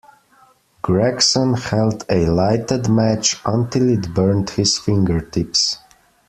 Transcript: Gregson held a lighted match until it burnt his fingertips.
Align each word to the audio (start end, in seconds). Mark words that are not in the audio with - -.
Gregson 0.81 1.53
held 1.53 2.05
a 2.09 2.25
lighted 2.25 2.89
match 2.89 3.35
until 3.45 3.87
it 3.87 4.11
burnt 4.15 4.49
his 4.49 4.79
fingertips. 4.79 5.77